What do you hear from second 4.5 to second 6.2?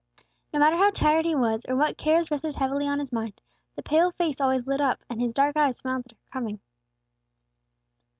lighted up, and his dark eyes smiled at her